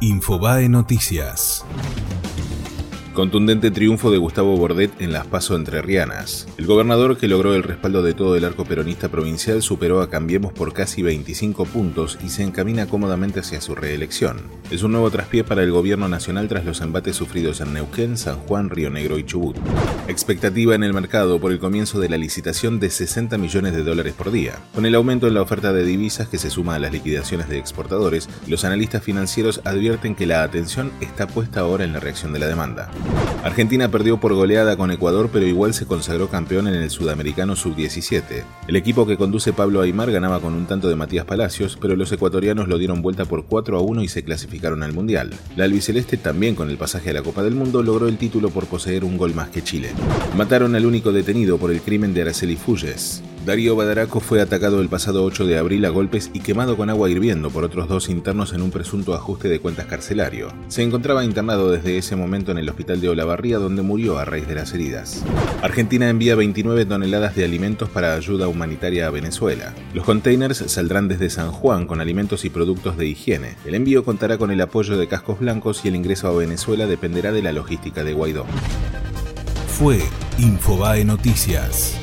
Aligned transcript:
Infobae 0.00 0.68
Noticias. 0.68 1.64
Contundente 3.18 3.72
triunfo 3.72 4.12
de 4.12 4.18
Gustavo 4.18 4.56
Bordet 4.56 4.92
en 5.00 5.12
las 5.12 5.26
Paso 5.26 5.56
Entrerrianas. 5.56 6.46
El 6.56 6.66
gobernador, 6.66 7.18
que 7.18 7.26
logró 7.26 7.52
el 7.52 7.64
respaldo 7.64 8.00
de 8.04 8.14
todo 8.14 8.36
el 8.36 8.44
arco 8.44 8.64
peronista 8.64 9.08
provincial, 9.08 9.60
superó 9.60 10.02
a 10.02 10.08
Cambiemos 10.08 10.52
por 10.52 10.72
casi 10.72 11.02
25 11.02 11.64
puntos 11.64 12.16
y 12.24 12.28
se 12.28 12.44
encamina 12.44 12.86
cómodamente 12.86 13.40
hacia 13.40 13.60
su 13.60 13.74
reelección. 13.74 14.42
Es 14.70 14.84
un 14.84 14.92
nuevo 14.92 15.10
traspié 15.10 15.42
para 15.42 15.64
el 15.64 15.72
gobierno 15.72 16.08
nacional 16.08 16.46
tras 16.46 16.64
los 16.64 16.80
embates 16.80 17.16
sufridos 17.16 17.60
en 17.60 17.74
Neuquén, 17.74 18.16
San 18.16 18.36
Juan, 18.36 18.70
Río 18.70 18.88
Negro 18.88 19.18
y 19.18 19.24
Chubut. 19.24 19.56
Expectativa 20.06 20.76
en 20.76 20.84
el 20.84 20.94
mercado 20.94 21.40
por 21.40 21.50
el 21.50 21.58
comienzo 21.58 21.98
de 21.98 22.10
la 22.10 22.18
licitación 22.18 22.78
de 22.78 22.88
60 22.88 23.36
millones 23.36 23.74
de 23.74 23.82
dólares 23.82 24.14
por 24.16 24.30
día. 24.30 24.60
Con 24.76 24.86
el 24.86 24.94
aumento 24.94 25.26
en 25.26 25.34
la 25.34 25.42
oferta 25.42 25.72
de 25.72 25.82
divisas 25.82 26.28
que 26.28 26.38
se 26.38 26.50
suma 26.50 26.76
a 26.76 26.78
las 26.78 26.92
liquidaciones 26.92 27.48
de 27.48 27.58
exportadores, 27.58 28.28
los 28.46 28.64
analistas 28.64 29.02
financieros 29.02 29.60
advierten 29.64 30.14
que 30.14 30.26
la 30.26 30.44
atención 30.44 30.92
está 31.00 31.26
puesta 31.26 31.62
ahora 31.62 31.82
en 31.82 31.92
la 31.92 31.98
reacción 31.98 32.32
de 32.32 32.38
la 32.38 32.46
demanda. 32.46 32.92
Argentina 33.44 33.88
perdió 33.88 34.18
por 34.18 34.34
goleada 34.34 34.76
con 34.76 34.90
Ecuador, 34.90 35.30
pero 35.32 35.46
igual 35.46 35.72
se 35.72 35.86
consagró 35.86 36.28
campeón 36.28 36.68
en 36.68 36.74
el 36.74 36.90
Sudamericano 36.90 37.56
Sub-17. 37.56 38.44
El 38.66 38.76
equipo 38.76 39.06
que 39.06 39.16
conduce 39.16 39.52
Pablo 39.52 39.80
Aymar 39.80 40.10
ganaba 40.10 40.40
con 40.40 40.54
un 40.54 40.66
tanto 40.66 40.88
de 40.88 40.96
Matías 40.96 41.24
Palacios, 41.24 41.78
pero 41.80 41.96
los 41.96 42.10
ecuatorianos 42.12 42.68
lo 42.68 42.78
dieron 42.78 43.00
vuelta 43.00 43.24
por 43.24 43.46
4 43.46 43.78
a 43.78 43.80
1 43.80 44.02
y 44.02 44.08
se 44.08 44.22
clasificaron 44.24 44.82
al 44.82 44.92
Mundial. 44.92 45.30
La 45.56 45.64
albiceleste, 45.64 46.16
también 46.16 46.54
con 46.56 46.68
el 46.68 46.78
pasaje 46.78 47.10
a 47.10 47.12
la 47.14 47.22
Copa 47.22 47.42
del 47.42 47.54
Mundo, 47.54 47.82
logró 47.82 48.08
el 48.08 48.18
título 48.18 48.50
por 48.50 48.66
poseer 48.66 49.04
un 49.04 49.16
gol 49.16 49.34
más 49.34 49.48
que 49.48 49.62
Chile. 49.62 49.90
Mataron 50.36 50.74
al 50.74 50.84
único 50.84 51.12
detenido 51.12 51.58
por 51.58 51.70
el 51.70 51.80
crimen 51.80 52.12
de 52.14 52.22
Araceli 52.22 52.56
Fulles. 52.56 53.22
Darío 53.44 53.76
Badaraco 53.76 54.20
fue 54.20 54.40
atacado 54.40 54.80
el 54.80 54.88
pasado 54.88 55.24
8 55.24 55.46
de 55.46 55.58
abril 55.58 55.84
a 55.84 55.88
golpes 55.88 56.30
y 56.34 56.40
quemado 56.40 56.76
con 56.76 56.90
agua 56.90 57.08
hirviendo 57.08 57.50
por 57.50 57.64
otros 57.64 57.88
dos 57.88 58.08
internos 58.08 58.52
en 58.52 58.62
un 58.62 58.70
presunto 58.70 59.14
ajuste 59.14 59.48
de 59.48 59.60
cuentas 59.60 59.86
carcelario. 59.86 60.52
Se 60.68 60.82
encontraba 60.82 61.24
internado 61.24 61.70
desde 61.70 61.96
ese 61.96 62.16
momento 62.16 62.52
en 62.52 62.58
el 62.58 62.68
hospital 62.68 63.00
de 63.00 63.08
Olavarría 63.08 63.58
donde 63.58 63.82
murió 63.82 64.18
a 64.18 64.24
raíz 64.24 64.46
de 64.46 64.54
las 64.54 64.74
heridas. 64.74 65.24
Argentina 65.62 66.08
envía 66.08 66.34
29 66.34 66.84
toneladas 66.84 67.36
de 67.36 67.44
alimentos 67.44 67.88
para 67.88 68.14
ayuda 68.14 68.48
humanitaria 68.48 69.06
a 69.06 69.10
Venezuela. 69.10 69.74
Los 69.94 70.04
containers 70.04 70.58
saldrán 70.66 71.08
desde 71.08 71.30
San 71.30 71.50
Juan 71.50 71.86
con 71.86 72.00
alimentos 72.00 72.44
y 72.44 72.50
productos 72.50 72.96
de 72.96 73.06
higiene. 73.06 73.56
El 73.64 73.74
envío 73.74 74.04
contará 74.04 74.36
con 74.36 74.50
el 74.50 74.60
apoyo 74.60 74.98
de 74.98 75.08
cascos 75.08 75.40
blancos 75.40 75.84
y 75.84 75.88
el 75.88 75.96
ingreso 75.96 76.28
a 76.28 76.36
Venezuela 76.36 76.86
dependerá 76.86 77.32
de 77.32 77.42
la 77.42 77.52
logística 77.52 78.04
de 78.04 78.12
Guaidó. 78.12 78.46
Fue 79.68 80.00
Infobae 80.38 81.04
Noticias. 81.04 81.98